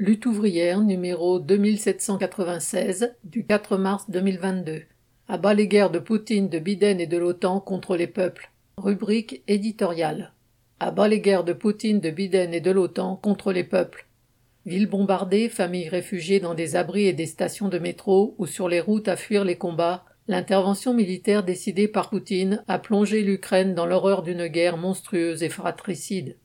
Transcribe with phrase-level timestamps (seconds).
[0.00, 4.82] Lutte ouvrière numéro 2796 du 4 mars 2022.
[5.26, 8.52] À bas les guerres de Poutine, de Biden et de l'OTAN contre les peuples.
[8.76, 10.34] Rubrique éditoriale.
[10.78, 14.06] Bas les guerres de Poutine, de Biden et de l'OTAN contre les peuples.
[14.66, 18.80] Villes bombardées, familles réfugiées dans des abris et des stations de métro ou sur les
[18.80, 24.22] routes à fuir les combats, l'intervention militaire décidée par Poutine a plongé l'Ukraine dans l'horreur
[24.22, 26.36] d'une guerre monstrueuse et fratricide.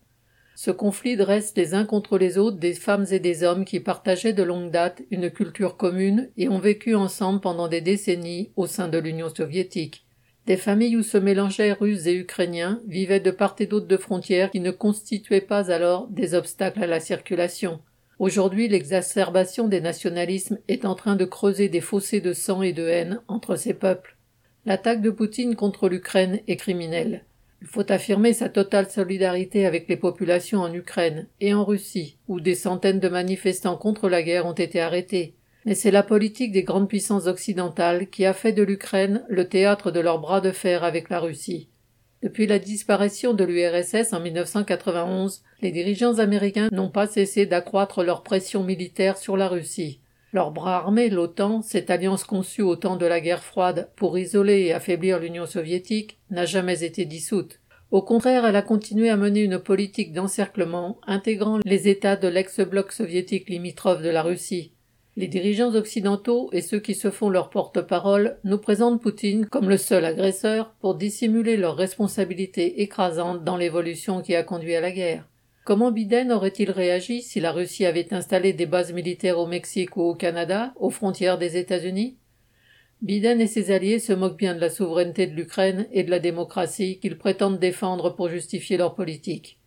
[0.55, 4.33] Ce conflit dresse les uns contre les autres des femmes et des hommes qui partageaient
[4.33, 8.87] de longue date une culture commune et ont vécu ensemble pendant des décennies au sein
[8.87, 10.05] de l'Union soviétique.
[10.45, 14.51] Des familles où se mélangeaient Russes et Ukrainiens vivaient de part et d'autre de frontières
[14.51, 17.79] qui ne constituaient pas alors des obstacles à la circulation.
[18.19, 22.87] Aujourd'hui, l'exacerbation des nationalismes est en train de creuser des fossés de sang et de
[22.87, 24.17] haine entre ces peuples.
[24.65, 27.25] L'attaque de Poutine contre l'Ukraine est criminelle.
[27.63, 32.41] Il faut affirmer sa totale solidarité avec les populations en Ukraine et en Russie, où
[32.41, 35.33] des centaines de manifestants contre la guerre ont été arrêtés.
[35.63, 39.91] Mais c'est la politique des grandes puissances occidentales qui a fait de l'Ukraine le théâtre
[39.91, 41.69] de leur bras de fer avec la Russie.
[42.21, 48.23] Depuis la disparition de l'URSS en 1991, les dirigeants américains n'ont pas cessé d'accroître leur
[48.23, 50.01] pression militaire sur la Russie.
[50.33, 54.61] Leur bras armé, l'OTAN, cette alliance conçue au temps de la guerre froide pour isoler
[54.61, 57.59] et affaiblir l'Union soviétique, n'a jamais été dissoute.
[57.91, 62.91] Au contraire, elle a continué à mener une politique d'encerclement intégrant les États de l'ex-bloc
[62.91, 64.73] soviétique limitrophe de la Russie.
[65.17, 69.77] Les dirigeants occidentaux et ceux qui se font leur porte-parole nous présentent Poutine comme le
[69.77, 75.27] seul agresseur pour dissimuler leur responsabilité écrasante dans l'évolution qui a conduit à la guerre.
[75.65, 80.01] Comment Biden aurait-il réagi si la Russie avait installé des bases militaires au Mexique ou
[80.01, 82.17] au Canada, aux frontières des États-Unis?
[83.01, 86.19] Biden et ses alliés se moquent bien de la souveraineté de l'Ukraine et de la
[86.19, 89.57] démocratie qu'ils prétendent défendre pour justifier leur politique.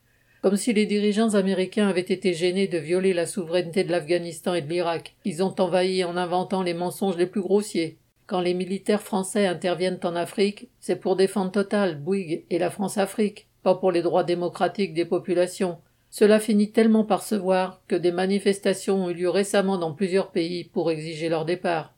[0.42, 4.60] Comme si les dirigeants américains avaient été gênés de violer la souveraineté de l'Afghanistan et
[4.60, 7.96] de l'Irak, ils ont envahi en inventant les mensonges les plus grossiers.
[8.26, 13.48] Quand les militaires français interviennent en Afrique, c'est pour défendre Total, Bouygues et la France-Afrique,
[13.62, 15.78] pas pour les droits démocratiques des populations,
[16.10, 20.30] cela finit tellement par se voir que des manifestations ont eu lieu récemment dans plusieurs
[20.30, 21.94] pays pour exiger leur départ.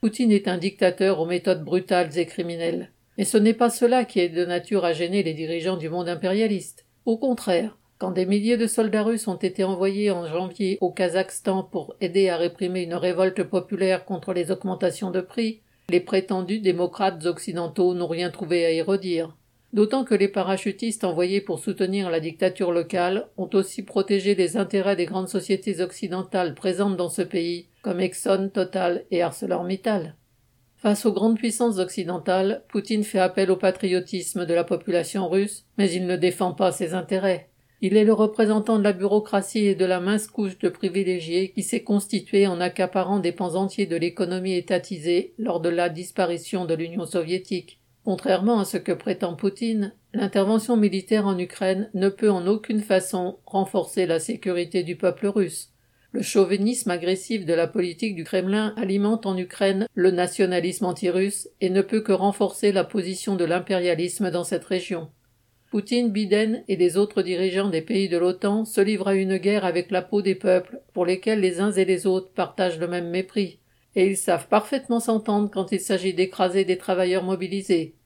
[0.00, 2.92] Poutine est un dictateur aux méthodes brutales et criminelles.
[3.16, 6.08] Mais ce n'est pas cela qui est de nature à gêner les dirigeants du monde
[6.08, 6.86] impérialiste.
[7.04, 11.64] Au contraire, quand des milliers de soldats russes ont été envoyés en janvier au Kazakhstan
[11.64, 17.26] pour aider à réprimer une révolte populaire contre les augmentations de prix, les prétendus démocrates
[17.26, 19.36] occidentaux n'ont rien trouvé à y redire.
[19.74, 24.96] D'autant que les parachutistes envoyés pour soutenir la dictature locale ont aussi protégé les intérêts
[24.96, 30.14] des grandes sociétés occidentales présentes dans ce pays, comme Exxon, Total et ArcelorMittal.
[30.78, 35.90] Face aux grandes puissances occidentales, Poutine fait appel au patriotisme de la population russe, mais
[35.90, 37.48] il ne défend pas ses intérêts.
[37.80, 41.62] Il est le représentant de la bureaucratie et de la mince couche de privilégiés qui
[41.62, 46.74] s'est constituée en accaparant des pans entiers de l'économie étatisée lors de la disparition de
[46.74, 47.80] l'Union soviétique.
[48.04, 53.38] Contrairement à ce que prétend Poutine, l'intervention militaire en Ukraine ne peut en aucune façon
[53.44, 55.72] renforcer la sécurité du peuple russe.
[56.12, 61.68] Le chauvinisme agressif de la politique du Kremlin alimente en Ukraine le nationalisme anti-russe et
[61.68, 65.10] ne peut que renforcer la position de l'impérialisme dans cette région.
[65.70, 69.66] Poutine, Biden et les autres dirigeants des pays de l'OTAN se livrent à une guerre
[69.66, 73.10] avec la peau des peuples pour lesquels les uns et les autres partagent le même
[73.10, 73.58] mépris.
[73.98, 77.96] Et ils savent parfaitement s'entendre quand il s'agit d'écraser des travailleurs mobilisés,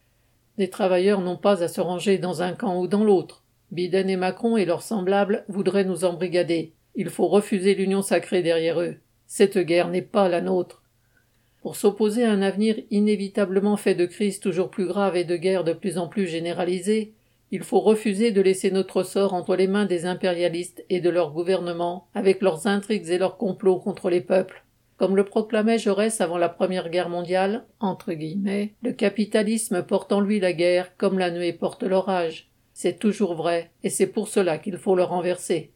[0.57, 3.45] les travailleurs n'ont pas à se ranger dans un camp ou dans l'autre.
[3.73, 6.73] Biden et Macron et leurs semblables voudraient nous embrigader.
[6.95, 8.97] Il faut refuser l'union sacrée derrière eux.
[9.27, 10.83] Cette guerre n'est pas la nôtre.
[11.61, 15.65] Pour s'opposer à un avenir inévitablement fait de crises toujours plus graves et de guerres
[15.65, 17.13] de plus en plus généralisées,
[17.51, 21.33] il faut refuser de laisser notre sort entre les mains des impérialistes et de leurs
[21.33, 24.65] gouvernements, avec leurs intrigues et leurs complots contre les peuples.
[25.03, 30.21] Comme le proclamait Jaurès avant la Première Guerre mondiale, entre guillemets, le capitalisme porte en
[30.21, 32.53] lui la guerre comme la nuée porte l'orage.
[32.73, 35.73] C'est toujours vrai, et c'est pour cela qu'il faut le renverser.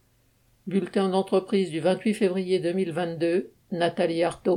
[0.65, 4.55] Bulletin d'entreprise du 28 février 2022, Nathalie Artaud.